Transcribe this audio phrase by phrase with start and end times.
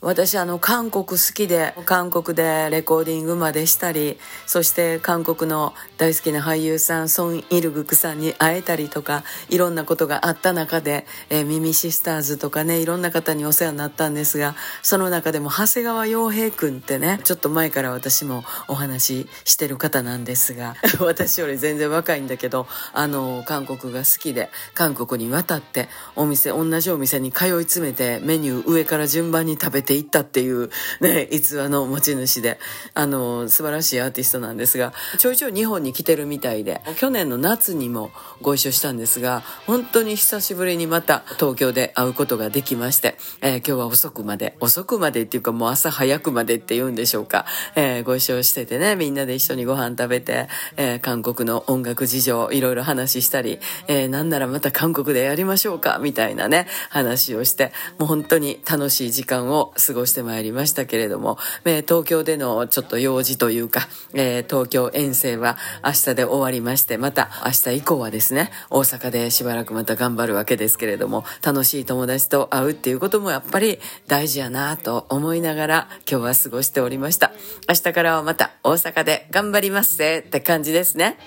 [0.00, 30.68] 私あの韓国好きで韓国でレコーディングまでしたりそして韓国の大好きな俳優さんソン・イルグクさんに会えたりとかいろんなことがあった中で、えー、ミミシスターズとかねいろんな方にお世話になったんですがその中でも長谷川洋平君ってねちょっと前から私もお話ししてる方なんですが 私より全然若いんだけどあの韓国が好きで韓国に渡ってお店同じお店に通い詰めてメニュー上から順番に食べてていったっていう
[31.00, 32.58] ね、 逸話の持ち主で、
[32.92, 38.10] あの、素晴らしいアーティストなんですが、ちょいちょい日本に来てるみたいで、去年の夏にも
[38.42, 77.32] ご一緒したんですが、本当に久しぶりにまた東京で会うことができまして、えー、今日は遅くまで、遅くまでっていうかもう朝早くまでって言うんでしょうか、えー、ご一緒しててね、みんなで一緒にご飯食べて、えー、韓国の音楽事情、いろいろ話したり、えー、なんならまた韓国でやりましょうか、みたいなね、話をして、もう本当に楽しい時間を過ごしてまいりましたけれども、えー、東京でのちょっと用事というか、えー、東京遠征は明日で終わりまして、また明日以降はですね、大阪でしばらくまた頑張るわけですけれども、楽しい友達と会うっていうこともやっぱり大事やなと思いながら今日は過ごしておりました。
[77.68, 81.18] 明日からはまた大阪で頑張りますぜって感じですね。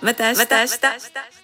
[0.00, 0.38] また明日。
[0.38, 1.41] また明日。